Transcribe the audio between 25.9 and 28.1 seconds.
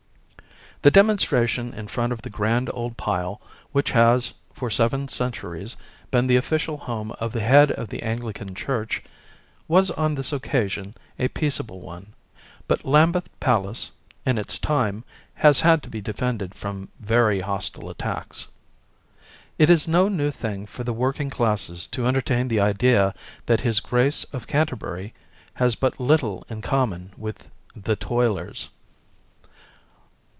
little in common with "the